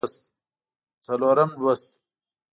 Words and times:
څلورم 1.05 1.49
لوست 1.61 1.89